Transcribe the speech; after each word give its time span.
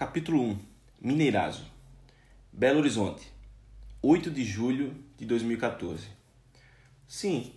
Capítulo 0.00 0.42
1 0.42 0.58
Mineirazo 1.02 1.62
Belo 2.50 2.78
Horizonte 2.78 3.30
8 4.00 4.30
de 4.30 4.42
julho 4.42 4.94
de 5.18 5.26
2014 5.26 6.06
Sim, 7.06 7.52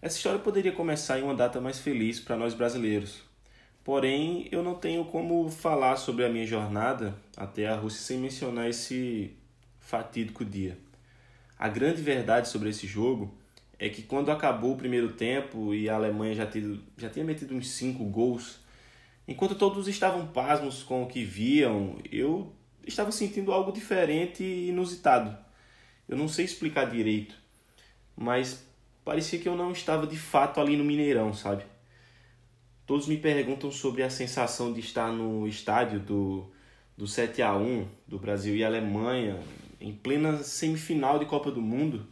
essa 0.00 0.16
história 0.16 0.38
poderia 0.38 0.72
começar 0.72 1.18
em 1.18 1.22
uma 1.22 1.34
data 1.34 1.60
mais 1.60 1.78
feliz 1.78 2.18
para 2.18 2.34
nós 2.34 2.54
brasileiros. 2.54 3.20
Porém, 3.84 4.48
eu 4.50 4.62
não 4.62 4.74
tenho 4.74 5.04
como 5.04 5.50
falar 5.50 5.96
sobre 5.96 6.24
a 6.24 6.30
minha 6.30 6.46
jornada 6.46 7.14
até 7.36 7.68
a 7.68 7.76
Rússia 7.76 8.00
sem 8.00 8.18
mencionar 8.18 8.70
esse 8.70 9.36
fatídico 9.78 10.46
dia. 10.46 10.78
A 11.58 11.68
grande 11.68 12.00
verdade 12.00 12.48
sobre 12.48 12.70
esse 12.70 12.86
jogo 12.86 13.34
é 13.78 13.90
que 13.90 14.00
quando 14.00 14.30
acabou 14.30 14.72
o 14.72 14.78
primeiro 14.78 15.12
tempo 15.12 15.74
e 15.74 15.90
a 15.90 15.96
Alemanha 15.96 16.36
já, 16.36 16.46
tido, 16.46 16.82
já 16.96 17.10
tinha 17.10 17.22
metido 17.22 17.54
uns 17.54 17.68
5 17.68 18.02
gols 18.04 18.61
Enquanto 19.32 19.54
todos 19.54 19.88
estavam 19.88 20.26
pasmos 20.26 20.82
com 20.82 21.02
o 21.02 21.06
que 21.06 21.24
viam, 21.24 21.96
eu 22.12 22.52
estava 22.86 23.10
sentindo 23.10 23.50
algo 23.50 23.72
diferente 23.72 24.44
e 24.44 24.68
inusitado. 24.68 25.34
Eu 26.06 26.18
não 26.18 26.28
sei 26.28 26.44
explicar 26.44 26.84
direito, 26.84 27.34
mas 28.14 28.62
parecia 29.02 29.38
que 29.38 29.48
eu 29.48 29.56
não 29.56 29.72
estava 29.72 30.06
de 30.06 30.18
fato 30.18 30.60
ali 30.60 30.76
no 30.76 30.84
Mineirão, 30.84 31.32
sabe? 31.32 31.64
Todos 32.84 33.06
me 33.06 33.16
perguntam 33.16 33.70
sobre 33.70 34.02
a 34.02 34.10
sensação 34.10 34.70
de 34.70 34.80
estar 34.80 35.10
no 35.10 35.48
estádio 35.48 35.98
do, 35.98 36.52
do 36.94 37.06
7 37.06 37.40
a 37.40 37.56
1 37.56 37.88
do 38.06 38.18
Brasil 38.18 38.54
e 38.54 38.62
Alemanha, 38.62 39.42
em 39.80 39.94
plena 39.94 40.42
semifinal 40.42 41.18
de 41.18 41.24
Copa 41.24 41.50
do 41.50 41.62
Mundo, 41.62 42.06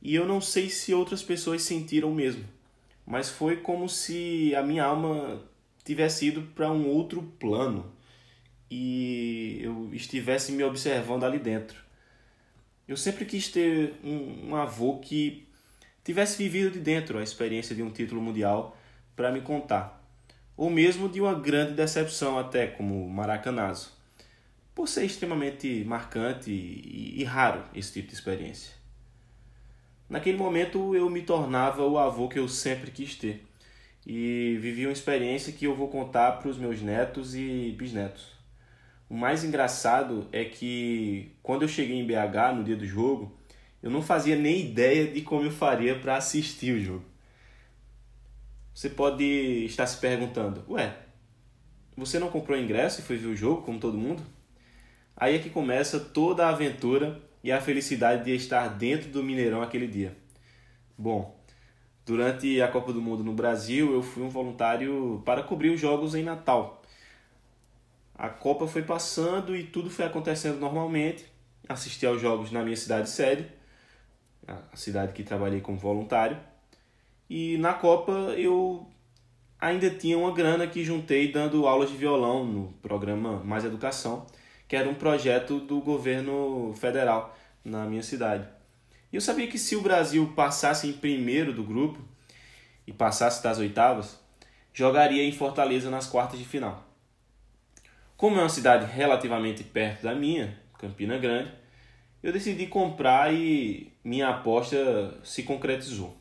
e 0.00 0.14
eu 0.14 0.24
não 0.24 0.40
sei 0.40 0.70
se 0.70 0.94
outras 0.94 1.20
pessoas 1.20 1.62
sentiram 1.62 2.12
o 2.12 2.14
mesmo, 2.14 2.44
mas 3.04 3.28
foi 3.28 3.56
como 3.56 3.88
se 3.88 4.54
a 4.54 4.62
minha 4.62 4.84
alma 4.84 5.42
tivesse 5.88 6.26
ido 6.26 6.42
para 6.54 6.70
um 6.70 6.86
outro 6.86 7.22
plano 7.40 7.90
e 8.70 9.58
eu 9.62 9.88
estivesse 9.94 10.52
me 10.52 10.62
observando 10.62 11.24
ali 11.24 11.38
dentro. 11.38 11.82
Eu 12.86 12.94
sempre 12.94 13.24
quis 13.24 13.48
ter 13.48 13.94
um, 14.04 14.50
um 14.50 14.56
avô 14.56 14.98
que 14.98 15.48
tivesse 16.04 16.36
vivido 16.36 16.72
de 16.72 16.80
dentro 16.80 17.18
a 17.18 17.22
experiência 17.22 17.74
de 17.74 17.82
um 17.82 17.90
título 17.90 18.20
mundial 18.20 18.76
para 19.16 19.32
me 19.32 19.40
contar, 19.40 19.98
ou 20.56 20.68
mesmo 20.68 21.08
de 21.08 21.22
uma 21.22 21.34
grande 21.34 21.72
decepção 21.72 22.38
até 22.38 22.66
como 22.66 23.08
Maracanazo, 23.08 23.90
por 24.74 24.88
ser 24.88 25.06
extremamente 25.06 25.84
marcante 25.84 26.50
e, 26.50 27.20
e 27.20 27.24
raro 27.24 27.64
esse 27.74 27.94
tipo 27.94 28.08
de 28.08 28.14
experiência. 28.14 28.74
Naquele 30.08 30.36
momento 30.36 30.94
eu 30.94 31.08
me 31.08 31.22
tornava 31.22 31.82
o 31.86 31.98
avô 31.98 32.28
que 32.28 32.38
eu 32.38 32.46
sempre 32.46 32.90
quis 32.90 33.14
ter 33.14 33.47
e 34.06 34.58
vivi 34.60 34.86
uma 34.86 34.92
experiência 34.92 35.52
que 35.52 35.66
eu 35.66 35.74
vou 35.74 35.88
contar 35.88 36.32
para 36.32 36.48
os 36.48 36.56
meus 36.56 36.80
netos 36.80 37.34
e 37.34 37.74
bisnetos. 37.78 38.26
O 39.08 39.14
mais 39.14 39.42
engraçado 39.44 40.28
é 40.32 40.44
que 40.44 41.32
quando 41.42 41.62
eu 41.62 41.68
cheguei 41.68 41.96
em 41.96 42.06
BH 42.06 42.54
no 42.56 42.64
dia 42.64 42.76
do 42.76 42.86
jogo, 42.86 43.38
eu 43.82 43.90
não 43.90 44.02
fazia 44.02 44.36
nem 44.36 44.60
ideia 44.60 45.06
de 45.06 45.22
como 45.22 45.44
eu 45.44 45.50
faria 45.50 45.98
para 45.98 46.16
assistir 46.16 46.72
o 46.72 46.80
jogo. 46.80 47.04
Você 48.74 48.90
pode 48.90 49.24
estar 49.64 49.86
se 49.86 49.96
perguntando: 49.98 50.64
"Ué, 50.68 50.94
você 51.96 52.18
não 52.18 52.28
comprou 52.28 52.58
ingresso 52.58 53.00
e 53.00 53.04
foi 53.04 53.16
ver 53.16 53.28
o 53.28 53.36
jogo 53.36 53.62
como 53.62 53.80
todo 53.80 53.96
mundo?" 53.96 54.22
Aí 55.16 55.36
é 55.36 55.38
que 55.38 55.50
começa 55.50 55.98
toda 55.98 56.46
a 56.46 56.50
aventura 56.50 57.20
e 57.42 57.50
a 57.50 57.60
felicidade 57.60 58.24
de 58.24 58.34
estar 58.34 58.68
dentro 58.68 59.08
do 59.10 59.22
Mineirão 59.22 59.62
aquele 59.62 59.88
dia. 59.88 60.16
Bom, 60.96 61.37
Durante 62.08 62.62
a 62.62 62.68
Copa 62.68 62.90
do 62.90 63.02
Mundo 63.02 63.22
no 63.22 63.34
Brasil, 63.34 63.92
eu 63.92 64.02
fui 64.02 64.22
um 64.22 64.30
voluntário 64.30 65.20
para 65.26 65.42
cobrir 65.42 65.68
os 65.68 65.78
jogos 65.78 66.14
em 66.14 66.22
Natal. 66.22 66.80
A 68.14 68.30
Copa 68.30 68.66
foi 68.66 68.80
passando 68.80 69.54
e 69.54 69.64
tudo 69.64 69.90
foi 69.90 70.06
acontecendo 70.06 70.58
normalmente. 70.58 71.26
Assisti 71.68 72.06
aos 72.06 72.18
jogos 72.18 72.50
na 72.50 72.62
minha 72.62 72.78
cidade 72.78 73.10
sede, 73.10 73.46
a 74.46 74.74
cidade 74.74 75.12
que 75.12 75.22
trabalhei 75.22 75.60
como 75.60 75.76
voluntário. 75.76 76.38
E 77.28 77.58
na 77.58 77.74
Copa 77.74 78.10
eu 78.38 78.88
ainda 79.60 79.90
tinha 79.90 80.16
uma 80.16 80.32
grana 80.32 80.66
que 80.66 80.82
juntei 80.82 81.30
dando 81.30 81.66
aulas 81.66 81.90
de 81.90 81.96
violão 81.98 82.42
no 82.42 82.72
programa 82.80 83.44
Mais 83.44 83.66
Educação, 83.66 84.26
que 84.66 84.74
era 84.74 84.88
um 84.88 84.94
projeto 84.94 85.60
do 85.60 85.78
governo 85.82 86.72
federal 86.74 87.36
na 87.62 87.84
minha 87.84 88.02
cidade. 88.02 88.48
E 89.12 89.16
eu 89.16 89.20
sabia 89.20 89.46
que 89.46 89.58
se 89.58 89.74
o 89.74 89.80
Brasil 89.80 90.32
passasse 90.36 90.86
em 90.86 90.92
primeiro 90.92 91.52
do 91.52 91.62
grupo 91.62 91.98
e 92.86 92.92
passasse 92.92 93.42
das 93.42 93.58
oitavas, 93.58 94.20
jogaria 94.72 95.24
em 95.24 95.32
Fortaleza 95.32 95.90
nas 95.90 96.06
quartas 96.06 96.38
de 96.38 96.44
final. 96.44 96.84
Como 98.16 98.36
é 98.36 98.42
uma 98.42 98.48
cidade 98.48 98.84
relativamente 98.84 99.64
perto 99.64 100.02
da 100.02 100.14
minha, 100.14 100.58
Campina 100.78 101.16
Grande, 101.18 101.52
eu 102.22 102.32
decidi 102.32 102.66
comprar 102.66 103.32
e 103.32 103.92
minha 104.02 104.28
aposta 104.28 105.18
se 105.22 105.44
concretizou. 105.44 106.16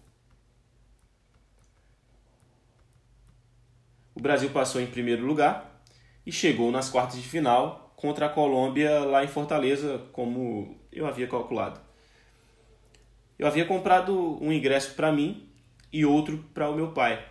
O 4.14 4.22
Brasil 4.22 4.50
passou 4.50 4.80
em 4.80 4.88
primeiro 4.88 5.26
lugar 5.26 5.84
e 6.26 6.32
chegou 6.32 6.72
nas 6.72 6.90
quartas 6.90 7.22
de 7.22 7.28
final 7.28 7.94
contra 7.96 8.28
a 8.28 8.30
Colômbia 8.30 9.00
lá 9.00 9.24
em 9.24 9.28
Fortaleza, 9.28 10.00
como 10.12 10.80
eu 10.92 11.06
havia 11.06 11.28
calculado. 11.28 11.87
Eu 13.38 13.46
havia 13.46 13.66
comprado 13.66 14.42
um 14.42 14.52
ingresso 14.52 14.96
para 14.96 15.12
mim 15.12 15.48
e 15.94 16.04
outro 16.04 16.44
para 16.54 16.70
o 16.70 16.76
meu 16.76 16.92
pai. 16.92 17.24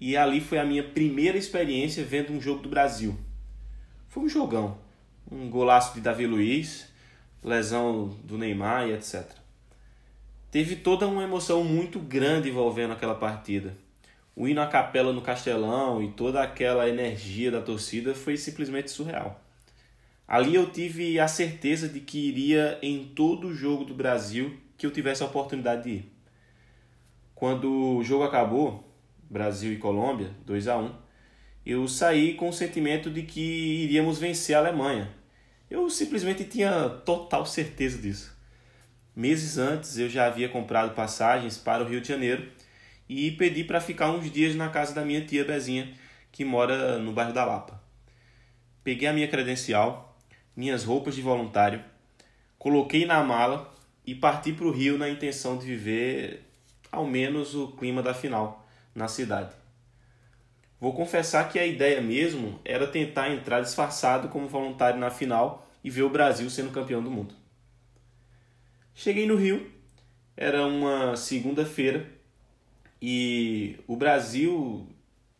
E 0.00 0.16
ali 0.16 0.40
foi 0.40 0.58
a 0.58 0.64
minha 0.64 0.82
primeira 0.82 1.38
experiência 1.38 2.04
vendo 2.04 2.32
um 2.32 2.40
jogo 2.40 2.62
do 2.62 2.68
Brasil. 2.68 3.16
Foi 4.08 4.24
um 4.24 4.28
jogão. 4.28 4.78
Um 5.30 5.48
golaço 5.48 5.94
de 5.94 6.00
Davi 6.00 6.26
Luiz, 6.26 6.88
lesão 7.42 8.16
do 8.24 8.36
Neymar 8.36 8.88
e 8.88 8.92
etc. 8.92 9.24
Teve 10.50 10.76
toda 10.76 11.06
uma 11.06 11.22
emoção 11.22 11.62
muito 11.62 11.98
grande 12.00 12.48
envolvendo 12.48 12.92
aquela 12.92 13.14
partida. 13.14 13.76
O 14.34 14.46
hino 14.48 14.60
à 14.60 14.66
capela 14.66 15.12
no 15.12 15.22
Castelão 15.22 16.02
e 16.02 16.08
toda 16.08 16.42
aquela 16.42 16.88
energia 16.88 17.50
da 17.50 17.62
torcida 17.62 18.14
foi 18.14 18.36
simplesmente 18.36 18.90
surreal. 18.90 19.40
Ali 20.26 20.56
eu 20.56 20.68
tive 20.70 21.18
a 21.20 21.28
certeza 21.28 21.88
de 21.88 22.00
que 22.00 22.18
iria 22.18 22.78
em 22.82 23.04
todo 23.04 23.48
o 23.48 23.54
jogo 23.54 23.84
do 23.84 23.94
Brasil 23.94 24.65
que 24.76 24.86
eu 24.86 24.90
tivesse 24.90 25.22
a 25.22 25.26
oportunidade 25.26 25.84
de 25.84 25.90
ir. 25.90 26.12
Quando 27.34 27.96
o 27.96 28.02
jogo 28.02 28.24
acabou, 28.24 28.84
Brasil 29.28 29.72
e 29.72 29.78
Colômbia, 29.78 30.30
2 30.44 30.68
a 30.68 30.76
1 30.78 31.06
eu 31.66 31.88
saí 31.88 32.34
com 32.34 32.48
o 32.48 32.52
sentimento 32.52 33.10
de 33.10 33.22
que 33.22 33.40
iríamos 33.40 34.20
vencer 34.20 34.54
a 34.54 34.60
Alemanha. 34.60 35.10
Eu 35.68 35.90
simplesmente 35.90 36.44
tinha 36.44 36.88
total 37.04 37.44
certeza 37.44 37.98
disso. 37.98 38.36
Meses 39.16 39.58
antes 39.58 39.98
eu 39.98 40.08
já 40.08 40.26
havia 40.26 40.48
comprado 40.48 40.94
passagens 40.94 41.58
para 41.58 41.82
o 41.82 41.88
Rio 41.88 42.00
de 42.00 42.06
Janeiro 42.06 42.48
e 43.08 43.32
pedi 43.32 43.64
para 43.64 43.80
ficar 43.80 44.12
uns 44.12 44.30
dias 44.30 44.54
na 44.54 44.68
casa 44.68 44.94
da 44.94 45.04
minha 45.04 45.20
tia 45.22 45.44
Bezinha, 45.44 45.92
que 46.30 46.44
mora 46.44 46.98
no 46.98 47.12
bairro 47.12 47.32
da 47.32 47.44
Lapa. 47.44 47.82
Peguei 48.84 49.08
a 49.08 49.12
minha 49.12 49.26
credencial, 49.26 50.16
minhas 50.54 50.84
roupas 50.84 51.16
de 51.16 51.22
voluntário, 51.22 51.82
coloquei 52.58 53.04
na 53.04 53.24
mala 53.24 53.74
e 54.06 54.14
parti 54.14 54.52
para 54.52 54.66
o 54.66 54.70
Rio 54.70 54.96
na 54.96 55.08
intenção 55.08 55.58
de 55.58 55.66
viver 55.66 56.44
ao 56.92 57.04
menos 57.04 57.54
o 57.54 57.72
clima 57.72 58.02
da 58.02 58.14
final 58.14 58.66
na 58.94 59.08
cidade. 59.08 59.50
Vou 60.80 60.94
confessar 60.94 61.50
que 61.50 61.58
a 61.58 61.66
ideia 61.66 62.00
mesmo 62.00 62.60
era 62.64 62.86
tentar 62.86 63.30
entrar 63.30 63.60
disfarçado 63.60 64.28
como 64.28 64.46
voluntário 64.46 65.00
na 65.00 65.10
final 65.10 65.66
e 65.82 65.90
ver 65.90 66.02
o 66.02 66.10
Brasil 66.10 66.48
sendo 66.48 66.70
campeão 66.70 67.02
do 67.02 67.10
mundo. 67.10 67.34
Cheguei 68.94 69.26
no 69.26 69.36
Rio, 69.36 69.70
era 70.36 70.64
uma 70.66 71.16
segunda-feira 71.16 72.08
e 73.00 73.76
o 73.86 73.96
Brasil 73.96 74.88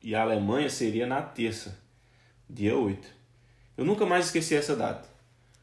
e 0.03 0.15
a 0.15 0.22
Alemanha 0.22 0.69
seria 0.69 1.06
na 1.06 1.22
terça, 1.22 1.78
dia 2.49 2.76
8. 2.76 3.09
Eu 3.76 3.85
nunca 3.85 4.05
mais 4.05 4.26
esqueci 4.26 4.55
essa 4.55 4.75
data. 4.75 5.08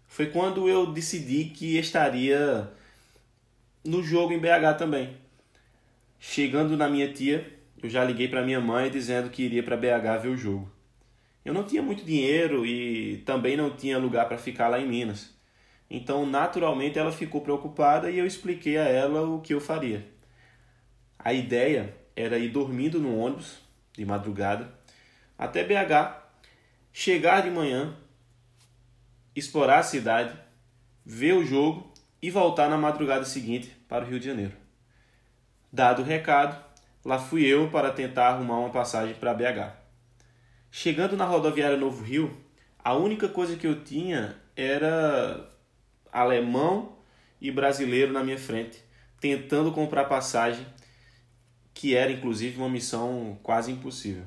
Foi 0.07 0.27
quando 0.27 0.69
eu 0.69 0.91
decidi 0.91 1.45
que 1.45 1.77
estaria 1.77 2.71
no 3.83 4.01
jogo 4.03 4.33
em 4.33 4.39
BH 4.39 4.77
também. 4.77 5.17
Chegando 6.19 6.77
na 6.77 6.87
minha 6.87 7.11
tia, 7.11 7.59
eu 7.81 7.89
já 7.89 8.03
liguei 8.03 8.27
para 8.27 8.41
minha 8.41 8.61
mãe 8.61 8.89
dizendo 8.89 9.29
que 9.29 9.43
iria 9.43 9.61
para 9.61 9.75
BH 9.75 10.21
ver 10.21 10.29
o 10.29 10.37
jogo. 10.37 10.71
Eu 11.43 11.53
não 11.53 11.65
tinha 11.65 11.81
muito 11.81 12.05
dinheiro 12.05 12.65
e 12.65 13.17
também 13.25 13.57
não 13.57 13.75
tinha 13.75 13.97
lugar 13.97 14.27
para 14.27 14.37
ficar 14.37 14.69
lá 14.69 14.79
em 14.79 14.87
Minas. 14.87 15.33
Então, 15.89 16.25
naturalmente, 16.25 16.97
ela 16.97 17.11
ficou 17.11 17.41
preocupada 17.41 18.09
e 18.09 18.17
eu 18.17 18.25
expliquei 18.25 18.77
a 18.77 18.83
ela 18.83 19.21
o 19.27 19.41
que 19.41 19.53
eu 19.53 19.59
faria. 19.59 20.07
A 21.19 21.33
ideia 21.33 21.93
era 22.15 22.37
ir 22.37 22.49
dormindo 22.49 22.99
no 22.99 23.17
ônibus 23.17 23.57
de 23.91 24.05
madrugada 24.05 24.73
até 25.37 25.63
BH, 25.63 26.23
chegar 26.91 27.41
de 27.41 27.49
manhã, 27.49 27.95
explorar 29.35 29.79
a 29.79 29.83
cidade, 29.83 30.37
ver 31.05 31.33
o 31.33 31.45
jogo 31.45 31.92
e 32.23 32.31
voltar 32.31 32.69
na 32.69 32.77
madrugada 32.77 33.25
seguinte 33.25 33.69
para 33.85 34.05
o 34.05 34.07
Rio 34.07 34.17
de 34.17 34.27
Janeiro. 34.27 34.53
Dado 35.69 36.01
o 36.01 36.05
recado, 36.05 36.57
lá 37.03 37.19
fui 37.19 37.45
eu 37.45 37.69
para 37.69 37.91
tentar 37.91 38.29
arrumar 38.29 38.59
uma 38.59 38.69
passagem 38.69 39.13
para 39.15 39.33
BH. 39.33 39.75
Chegando 40.71 41.17
na 41.17 41.25
rodoviária 41.25 41.75
Novo 41.75 42.01
Rio, 42.01 42.31
A 42.85 42.93
única 42.93 43.27
coisa 43.29 43.57
que 43.57 43.67
eu 43.67 43.83
tinha 43.83 44.35
era 44.55 45.49
alemão 46.11 46.97
e 47.39 47.49
brasileiro 47.51 48.11
na 48.11 48.23
minha 48.23 48.37
frente, 48.37 48.81
tentando 49.19 49.71
comprar 49.71 50.05
passagem, 50.05 50.65
que 51.73 51.95
era 51.95 52.11
inclusive 52.11 52.57
uma 52.57 52.69
missão 52.69 53.37
quase 53.41 53.71
impossível. 53.71 54.25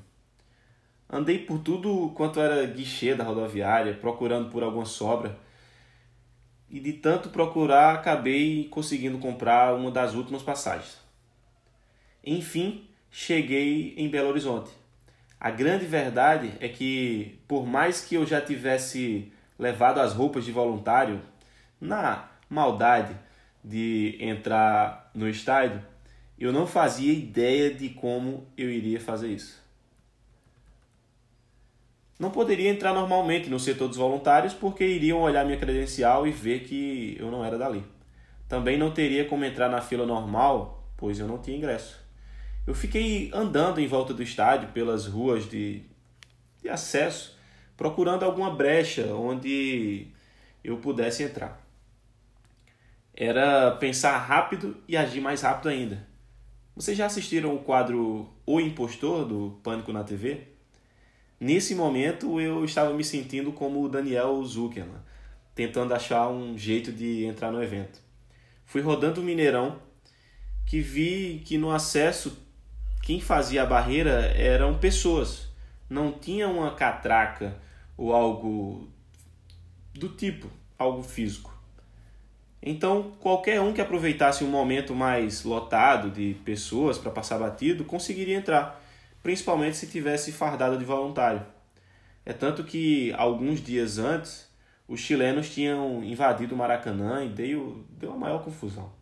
Andei 1.08 1.38
por 1.38 1.60
tudo 1.60 2.10
quanto 2.14 2.40
era 2.40 2.66
guichê 2.66 3.14
da 3.14 3.24
rodoviária, 3.24 3.94
procurando 3.94 4.50
por 4.50 4.62
alguma 4.62 4.86
sobra. 4.86 5.38
E 6.68 6.80
de 6.80 6.94
tanto 6.94 7.28
procurar, 7.28 7.94
acabei 7.94 8.68
conseguindo 8.68 9.18
comprar 9.18 9.74
uma 9.74 9.90
das 9.90 10.14
últimas 10.14 10.42
passagens. 10.42 10.98
Enfim, 12.24 12.88
cheguei 13.10 13.94
em 13.96 14.08
Belo 14.08 14.28
Horizonte. 14.28 14.70
A 15.38 15.50
grande 15.50 15.86
verdade 15.86 16.52
é 16.60 16.68
que, 16.68 17.38
por 17.46 17.66
mais 17.66 18.00
que 18.00 18.14
eu 18.14 18.26
já 18.26 18.40
tivesse 18.40 19.32
levado 19.58 20.00
as 20.00 20.12
roupas 20.12 20.44
de 20.44 20.50
voluntário, 20.50 21.22
na 21.80 22.28
maldade 22.48 23.14
de 23.62 24.16
entrar 24.20 25.10
no 25.14 25.28
estádio, 25.28 25.82
eu 26.38 26.52
não 26.52 26.66
fazia 26.66 27.12
ideia 27.12 27.72
de 27.72 27.90
como 27.90 28.46
eu 28.56 28.70
iria 28.70 29.00
fazer 29.00 29.28
isso. 29.28 29.65
Não 32.18 32.30
poderia 32.30 32.70
entrar 32.70 32.94
normalmente 32.94 33.50
no 33.50 33.60
setor 33.60 33.88
dos 33.88 33.98
voluntários 33.98 34.54
porque 34.54 34.86
iriam 34.86 35.20
olhar 35.20 35.44
minha 35.44 35.58
credencial 35.58 36.26
e 36.26 36.30
ver 36.30 36.60
que 36.60 37.16
eu 37.20 37.30
não 37.30 37.44
era 37.44 37.58
dali. 37.58 37.84
Também 38.48 38.78
não 38.78 38.90
teria 38.90 39.26
como 39.26 39.44
entrar 39.44 39.68
na 39.68 39.82
fila 39.82 40.06
normal, 40.06 40.88
pois 40.96 41.18
eu 41.18 41.26
não 41.26 41.38
tinha 41.38 41.56
ingresso. 41.56 42.00
Eu 42.66 42.74
fiquei 42.74 43.30
andando 43.34 43.80
em 43.80 43.86
volta 43.86 44.14
do 44.14 44.22
estádio 44.22 44.68
pelas 44.68 45.06
ruas 45.06 45.48
de, 45.48 45.82
de 46.62 46.68
acesso, 46.68 47.38
procurando 47.76 48.24
alguma 48.24 48.50
brecha 48.50 49.14
onde 49.14 50.08
eu 50.64 50.78
pudesse 50.78 51.22
entrar. 51.22 51.60
Era 53.14 53.72
pensar 53.72 54.16
rápido 54.18 54.76
e 54.88 54.96
agir 54.96 55.20
mais 55.20 55.42
rápido 55.42 55.68
ainda. 55.68 56.06
Vocês 56.74 56.96
já 56.96 57.06
assistiram 57.06 57.54
o 57.54 57.60
quadro 57.60 58.28
O 58.44 58.60
Impostor 58.60 59.24
do 59.24 59.60
Pânico 59.62 59.92
na 59.92 60.04
TV? 60.04 60.55
Nesse 61.38 61.74
momento 61.74 62.40
eu 62.40 62.64
estava 62.64 62.94
me 62.94 63.04
sentindo 63.04 63.52
como 63.52 63.82
o 63.82 63.88
Daniel 63.88 64.42
Zuckerman, 64.42 65.00
tentando 65.54 65.92
achar 65.92 66.28
um 66.28 66.56
jeito 66.56 66.90
de 66.90 67.24
entrar 67.24 67.52
no 67.52 67.62
evento. 67.62 68.00
Fui 68.64 68.80
rodando 68.80 69.20
o 69.20 69.24
Mineirão, 69.24 69.78
que 70.64 70.80
vi 70.80 71.42
que 71.44 71.58
no 71.58 71.70
acesso 71.70 72.38
quem 73.02 73.20
fazia 73.20 73.62
a 73.62 73.66
barreira 73.66 74.32
eram 74.36 74.78
pessoas, 74.78 75.48
não 75.88 76.10
tinha 76.10 76.48
uma 76.48 76.74
catraca 76.74 77.56
ou 77.96 78.12
algo 78.12 78.88
do 79.94 80.08
tipo, 80.08 80.50
algo 80.78 81.02
físico. 81.02 81.54
Então, 82.62 83.12
qualquer 83.20 83.60
um 83.60 83.72
que 83.72 83.80
aproveitasse 83.80 84.42
um 84.42 84.48
momento 84.48 84.94
mais 84.94 85.44
lotado 85.44 86.10
de 86.10 86.34
pessoas 86.44 86.98
para 86.98 87.12
passar 87.12 87.38
batido 87.38 87.84
conseguiria 87.84 88.36
entrar 88.36 88.82
principalmente 89.26 89.76
se 89.76 89.88
tivesse 89.88 90.30
fardado 90.30 90.78
de 90.78 90.84
voluntário. 90.84 91.44
É 92.24 92.32
tanto 92.32 92.62
que 92.62 93.12
alguns 93.14 93.60
dias 93.60 93.98
antes 93.98 94.48
os 94.86 95.00
chilenos 95.00 95.52
tinham 95.52 96.04
invadido 96.04 96.54
o 96.54 96.56
Maracanã 96.56 97.24
e 97.24 97.28
deu, 97.28 97.84
deu 97.90 98.12
a 98.12 98.16
maior 98.16 98.44
confusão. 98.44 98.92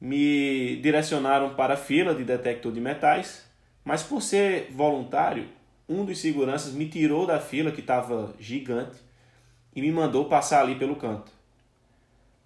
Me 0.00 0.76
direcionaram 0.76 1.56
para 1.56 1.74
a 1.74 1.76
fila 1.76 2.14
de 2.14 2.22
detector 2.22 2.70
de 2.70 2.80
metais, 2.80 3.50
mas 3.84 4.04
por 4.04 4.22
ser 4.22 4.70
voluntário, 4.70 5.48
um 5.88 6.04
dos 6.04 6.20
seguranças 6.20 6.72
me 6.72 6.88
tirou 6.88 7.26
da 7.26 7.40
fila 7.40 7.72
que 7.72 7.80
estava 7.80 8.36
gigante 8.38 9.00
e 9.74 9.82
me 9.82 9.90
mandou 9.90 10.26
passar 10.26 10.60
ali 10.60 10.76
pelo 10.76 10.94
canto. 10.94 11.32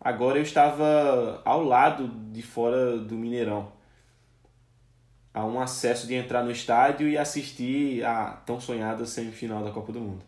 Agora 0.00 0.38
eu 0.38 0.42
estava 0.42 1.42
ao 1.44 1.62
lado 1.62 2.08
de 2.32 2.40
fora 2.40 2.96
do 2.96 3.14
Mineirão 3.14 3.78
a 5.32 5.44
um 5.44 5.60
acesso 5.60 6.06
de 6.06 6.14
entrar 6.14 6.42
no 6.42 6.50
estádio 6.50 7.08
e 7.08 7.16
assistir 7.16 8.04
a 8.04 8.32
tão 8.44 8.60
sonhada 8.60 9.06
semifinal 9.06 9.62
da 9.62 9.70
Copa 9.70 9.92
do 9.92 10.00
Mundo. 10.00 10.24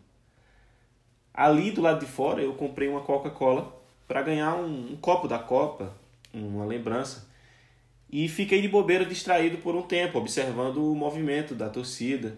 Ali 1.33 1.71
do 1.71 1.81
lado 1.81 1.99
de 1.99 2.05
fora 2.05 2.41
eu 2.41 2.53
comprei 2.53 2.87
uma 2.87 3.01
Coca-Cola 3.01 3.81
para 4.07 4.21
ganhar 4.21 4.55
um, 4.55 4.93
um, 4.93 4.97
copo 4.97 5.27
da 5.27 5.39
Copa, 5.39 5.93
uma 6.33 6.65
lembrança, 6.65 7.27
e 8.09 8.27
fiquei 8.27 8.61
de 8.61 8.67
bobeira 8.67 9.05
distraído 9.05 9.57
por 9.57 9.75
um 9.75 9.81
tempo, 9.81 10.19
observando 10.19 10.77
o 10.77 10.95
movimento 10.95 11.55
da 11.55 11.69
torcida. 11.69 12.37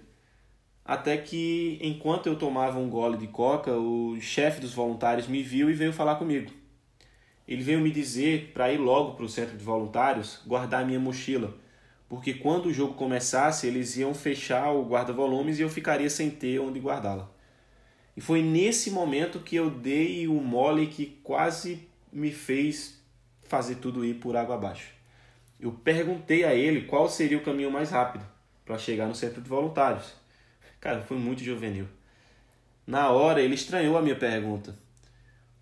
Até 0.83 1.17
que, 1.17 1.77
enquanto 1.81 2.27
eu 2.27 2.37
tomava 2.37 2.79
um 2.79 2.89
gole 2.89 3.17
de 3.17 3.27
coca, 3.27 3.71
o 3.71 4.19
chefe 4.21 4.61
dos 4.61 4.73
voluntários 4.73 5.27
me 5.27 5.43
viu 5.43 5.69
e 5.69 5.73
veio 5.73 5.91
falar 5.91 6.15
comigo. 6.15 6.51
Ele 7.47 7.63
veio 7.63 7.81
me 7.81 7.91
dizer 7.91 8.51
para 8.53 8.71
ir 8.71 8.77
logo 8.77 9.15
para 9.15 9.25
o 9.25 9.29
centro 9.29 9.57
de 9.57 9.63
voluntários 9.63 10.41
guardar 10.45 10.85
minha 10.85 10.99
mochila 10.99 11.53
porque 12.07 12.33
quando 12.33 12.67
o 12.67 12.73
jogo 12.73 12.93
começasse, 12.93 13.67
eles 13.67 13.97
iam 13.97 14.13
fechar 14.13 14.71
o 14.71 14.85
guarda-volumes 14.85 15.57
e 15.57 15.63
eu 15.63 15.69
ficaria 15.69 16.09
sem 16.09 16.29
ter 16.29 16.59
onde 16.59 16.79
guardá-la. 16.79 17.29
E 18.15 18.21
foi 18.21 18.41
nesse 18.41 18.91
momento 18.91 19.39
que 19.39 19.55
eu 19.55 19.69
dei 19.69 20.27
o 20.27 20.35
mole 20.35 20.87
que 20.87 21.19
quase 21.23 21.87
me 22.11 22.31
fez 22.31 23.01
fazer 23.47 23.75
tudo 23.75 24.05
ir 24.05 24.15
por 24.15 24.35
água 24.37 24.55
abaixo. 24.55 24.93
Eu 25.59 25.71
perguntei 25.71 26.43
a 26.43 26.53
ele 26.53 26.83
qual 26.83 27.09
seria 27.09 27.37
o 27.37 27.43
caminho 27.43 27.71
mais 27.71 27.89
rápido 27.89 28.25
para 28.65 28.77
chegar 28.77 29.07
no 29.07 29.15
centro 29.15 29.41
de 29.41 29.49
voluntários. 29.49 30.13
Cara, 30.79 31.01
foi 31.01 31.17
muito 31.17 31.43
juvenil. 31.43 31.87
Na 32.85 33.09
hora, 33.09 33.41
ele 33.41 33.55
estranhou 33.55 33.97
a 33.97 34.01
minha 34.01 34.15
pergunta. 34.15 34.75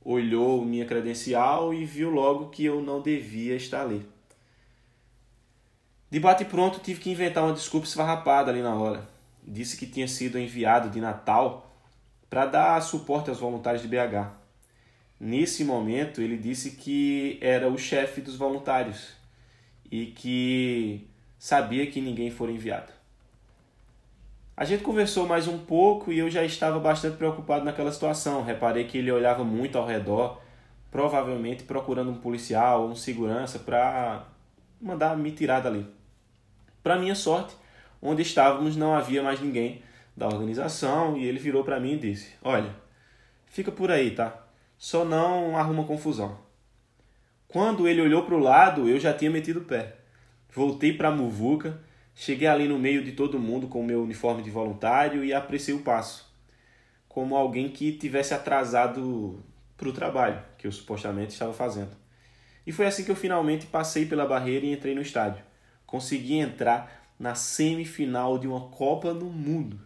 Olhou 0.03 0.65
minha 0.65 0.85
credencial 0.85 1.73
e 1.73 1.85
viu 1.85 2.09
logo 2.09 2.49
que 2.49 2.65
eu 2.65 2.81
não 2.81 3.01
devia 3.01 3.55
estar 3.55 3.81
ali. 3.81 4.05
De 6.13 6.19
bate 6.19 6.45
pronto, 6.45 6.79
tive 6.79 6.99
que 6.99 7.09
inventar 7.09 7.43
uma 7.43 7.53
desculpa 7.53 7.87
esfarrapada 7.87 8.51
ali 8.51 8.61
na 8.61 8.75
hora. 8.75 9.03
Disse 9.43 9.75
que 9.75 9.87
tinha 9.87 10.07
sido 10.07 10.37
enviado 10.37 10.87
de 10.91 11.01
Natal 11.01 11.75
para 12.29 12.45
dar 12.45 12.79
suporte 12.83 13.31
aos 13.31 13.39
voluntários 13.39 13.81
de 13.81 13.87
BH. 13.87 14.29
Nesse 15.19 15.65
momento, 15.65 16.21
ele 16.21 16.37
disse 16.37 16.75
que 16.75 17.39
era 17.41 17.67
o 17.67 17.79
chefe 17.79 18.21
dos 18.21 18.35
voluntários 18.35 19.15
e 19.91 20.05
que 20.05 21.07
sabia 21.39 21.87
que 21.87 21.99
ninguém 21.99 22.29
fora 22.29 22.51
enviado. 22.51 22.93
A 24.55 24.65
gente 24.65 24.83
conversou 24.83 25.25
mais 25.27 25.47
um 25.47 25.57
pouco 25.57 26.11
e 26.11 26.19
eu 26.19 26.29
já 26.29 26.45
estava 26.45 26.77
bastante 26.77 27.17
preocupado 27.17 27.65
naquela 27.65 27.91
situação. 27.91 28.43
Reparei 28.43 28.83
que 28.83 28.99
ele 28.99 29.11
olhava 29.11 29.43
muito 29.43 29.79
ao 29.79 29.87
redor, 29.87 30.39
provavelmente 30.91 31.63
procurando 31.63 32.11
um 32.11 32.19
policial 32.19 32.83
ou 32.83 32.91
um 32.91 32.95
segurança 32.95 33.57
para 33.57 34.27
mandar 34.79 35.17
me 35.17 35.31
tirar 35.31 35.59
dali. 35.59 36.02
Para 36.83 36.99
minha 36.99 37.15
sorte, 37.15 37.55
onde 38.01 38.21
estávamos 38.21 38.75
não 38.75 38.93
havia 38.93 39.23
mais 39.23 39.39
ninguém 39.39 39.81
da 40.17 40.27
organização 40.27 41.17
e 41.17 41.25
ele 41.25 41.39
virou 41.39 41.63
para 41.63 41.79
mim 41.79 41.93
e 41.93 41.97
disse: 41.97 42.33
Olha, 42.43 42.75
fica 43.45 43.71
por 43.71 43.89
aí, 43.89 44.11
tá? 44.11 44.45
Só 44.77 45.05
não 45.05 45.55
arruma 45.55 45.85
confusão. 45.85 46.37
Quando 47.47 47.87
ele 47.87 48.01
olhou 48.01 48.25
para 48.25 48.35
o 48.35 48.39
lado, 48.39 48.89
eu 48.89 48.99
já 48.99 49.13
tinha 49.13 49.31
metido 49.31 49.61
o 49.61 49.65
pé. 49.65 49.95
Voltei 50.53 50.91
para 50.91 51.07
a 51.07 51.15
muvuca, 51.15 51.79
cheguei 52.13 52.49
ali 52.49 52.67
no 52.67 52.77
meio 52.77 53.01
de 53.01 53.13
todo 53.13 53.39
mundo 53.39 53.69
com 53.69 53.79
o 53.79 53.85
meu 53.85 54.03
uniforme 54.03 54.43
de 54.43 54.51
voluntário 54.51 55.23
e 55.23 55.33
apreciei 55.33 55.73
o 55.73 55.83
passo, 55.83 56.29
como 57.07 57.33
alguém 57.33 57.69
que 57.69 57.93
tivesse 57.93 58.33
atrasado 58.33 59.41
para 59.77 59.87
o 59.87 59.93
trabalho 59.93 60.43
que 60.57 60.67
eu 60.67 60.71
supostamente 60.71 61.31
estava 61.31 61.53
fazendo. 61.53 61.95
E 62.67 62.73
foi 62.73 62.87
assim 62.87 63.05
que 63.05 63.11
eu 63.11 63.15
finalmente 63.15 63.67
passei 63.67 64.05
pela 64.05 64.25
barreira 64.25 64.65
e 64.65 64.73
entrei 64.73 64.93
no 64.93 65.01
estádio 65.01 65.52
consegui 65.93 66.39
entrar 66.39 67.13
na 67.19 67.35
semifinal 67.35 68.39
de 68.39 68.47
uma 68.47 68.61
Copa 68.61 69.13
do 69.13 69.25
Mundo. 69.25 69.79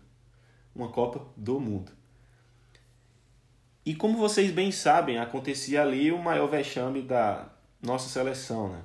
Uma 0.74 0.88
Copa 0.88 1.28
do 1.36 1.60
Mundo. 1.60 1.92
E 3.86 3.94
como 3.94 4.18
vocês 4.18 4.50
bem 4.50 4.72
sabem, 4.72 5.20
acontecia 5.20 5.82
ali 5.82 6.10
o 6.10 6.18
maior 6.18 6.48
vexame 6.48 7.02
da 7.02 7.50
nossa 7.82 8.08
seleção. 8.08 8.70
Né? 8.70 8.82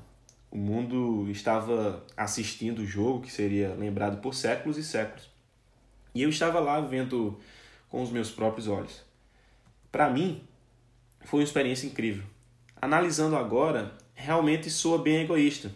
O 0.50 0.56
mundo 0.58 1.30
estava 1.30 2.04
assistindo 2.16 2.80
o 2.80 2.86
jogo 2.86 3.20
que 3.20 3.30
seria 3.30 3.72
lembrado 3.72 4.20
por 4.20 4.34
séculos 4.34 4.76
e 4.76 4.82
séculos. 4.82 5.30
E 6.12 6.22
eu 6.22 6.28
estava 6.28 6.58
lá 6.58 6.80
vendo 6.80 7.38
com 7.88 8.02
os 8.02 8.10
meus 8.10 8.32
próprios 8.32 8.66
olhos. 8.66 9.00
Para 9.92 10.10
mim, 10.10 10.42
foi 11.20 11.38
uma 11.38 11.44
experiência 11.44 11.86
incrível. 11.86 12.24
Analisando 12.80 13.36
agora, 13.36 13.96
realmente 14.12 14.68
soa 14.68 14.98
bem 14.98 15.20
egoísta 15.20 15.70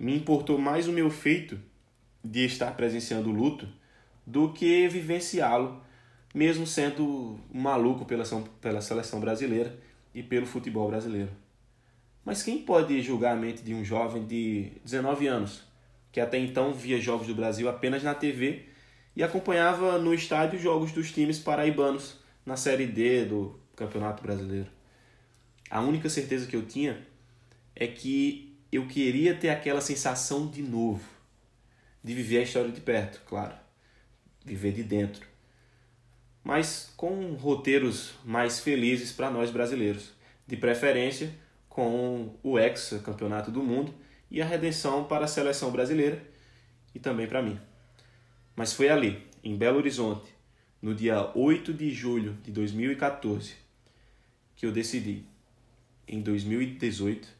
me 0.00 0.16
importou 0.16 0.56
mais 0.56 0.88
o 0.88 0.92
meu 0.92 1.10
feito 1.10 1.60
de 2.24 2.46
estar 2.46 2.74
presenciando 2.74 3.28
o 3.28 3.32
luto 3.32 3.68
do 4.26 4.50
que 4.50 4.88
vivenciá-lo, 4.88 5.78
mesmo 6.34 6.66
sendo 6.66 7.38
maluco 7.52 8.06
pela, 8.06 8.24
pela 8.62 8.80
seleção 8.80 9.20
brasileira 9.20 9.78
e 10.14 10.22
pelo 10.22 10.46
futebol 10.46 10.88
brasileiro. 10.88 11.30
Mas 12.24 12.42
quem 12.42 12.62
pode 12.62 13.02
julgar 13.02 13.34
a 13.34 13.36
mente 13.36 13.62
de 13.62 13.74
um 13.74 13.84
jovem 13.84 14.26
de 14.26 14.72
19 14.84 15.26
anos, 15.26 15.64
que 16.10 16.20
até 16.20 16.38
então 16.38 16.72
via 16.72 16.98
jogos 16.98 17.26
do 17.26 17.34
Brasil 17.34 17.68
apenas 17.68 18.02
na 18.02 18.14
TV 18.14 18.64
e 19.14 19.22
acompanhava 19.22 19.98
no 19.98 20.14
estádio 20.14 20.58
jogos 20.58 20.92
dos 20.92 21.12
times 21.12 21.38
paraibanos, 21.38 22.18
na 22.46 22.56
Série 22.56 22.86
D 22.86 23.26
do 23.26 23.60
Campeonato 23.76 24.22
Brasileiro. 24.22 24.68
A 25.68 25.82
única 25.82 26.08
certeza 26.08 26.46
que 26.46 26.56
eu 26.56 26.64
tinha 26.64 27.06
é 27.76 27.86
que 27.86 28.49
eu 28.72 28.86
queria 28.86 29.34
ter 29.34 29.50
aquela 29.50 29.80
sensação 29.80 30.46
de 30.46 30.62
novo, 30.62 31.02
de 32.02 32.14
viver 32.14 32.38
a 32.38 32.42
história 32.42 32.70
de 32.70 32.80
perto, 32.80 33.20
claro, 33.26 33.54
viver 34.44 34.72
de 34.72 34.82
dentro, 34.82 35.26
mas 36.42 36.92
com 36.96 37.34
roteiros 37.34 38.14
mais 38.24 38.60
felizes 38.60 39.12
para 39.12 39.30
nós 39.30 39.50
brasileiros, 39.50 40.12
de 40.46 40.56
preferência 40.56 41.34
com 41.68 42.34
o 42.42 42.58
Hexa 42.58 42.98
Campeonato 43.00 43.50
do 43.50 43.62
Mundo 43.62 43.94
e 44.30 44.40
a 44.40 44.44
redenção 44.44 45.04
para 45.04 45.24
a 45.24 45.28
seleção 45.28 45.70
brasileira 45.70 46.22
e 46.94 46.98
também 46.98 47.26
para 47.26 47.42
mim. 47.42 47.58
Mas 48.56 48.72
foi 48.72 48.88
ali, 48.88 49.26
em 49.42 49.56
Belo 49.56 49.78
Horizonte, 49.78 50.28
no 50.80 50.94
dia 50.94 51.30
8 51.36 51.74
de 51.74 51.90
julho 51.90 52.34
de 52.42 52.50
2014, 52.50 53.54
que 54.56 54.66
eu 54.66 54.72
decidi, 54.72 55.24
em 56.06 56.20
2018, 56.20 57.39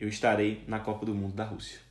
eu 0.00 0.08
estarei 0.08 0.64
na 0.66 0.80
Copa 0.80 1.04
do 1.04 1.14
Mundo 1.14 1.34
da 1.34 1.44
Rússia. 1.44 1.89